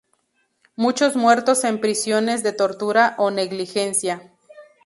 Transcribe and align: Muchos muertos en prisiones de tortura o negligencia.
Muchos 0.75 1.15
muertos 1.15 1.63
en 1.63 1.79
prisiones 1.79 2.41
de 2.41 2.53
tortura 2.53 3.13
o 3.19 3.29
negligencia. 3.29 4.31